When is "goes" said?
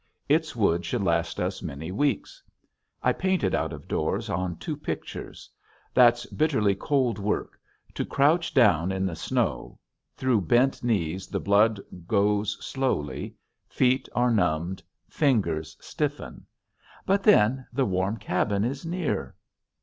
12.07-12.57